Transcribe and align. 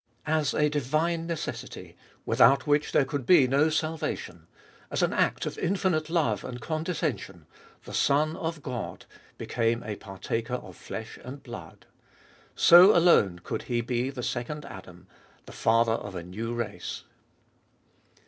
As 0.25 0.55
a 0.55 0.67
divine 0.67 1.27
necessity, 1.27 1.95
without 2.25 2.65
which 2.65 2.91
there 2.91 3.05
could 3.05 3.23
be 3.23 3.47
no 3.47 3.69
salvation, 3.69 4.47
as 4.89 5.03
an 5.03 5.13
act 5.13 5.45
of 5.45 5.59
infinite 5.59 6.09
love 6.09 6.43
and 6.43 6.59
condescen 6.59 7.19
sion, 7.19 7.45
the 7.83 7.93
Son 7.93 8.35
of 8.35 8.63
God 8.63 9.05
became 9.37 9.83
a 9.83 9.95
partaker 9.97 10.55
of 10.55 10.75
flesh 10.75 11.19
and 11.23 11.43
blood. 11.43 11.85
So 12.55 12.95
alone 12.97 13.41
could 13.43 13.61
He 13.69 13.81
be 13.81 14.09
the 14.09 14.23
Second 14.23 14.65
Adam, 14.65 15.05
the 15.45 15.51
Father 15.51 15.91
of 15.93 16.15
a 16.15 16.23
new 16.23 16.51
race. 16.51 17.03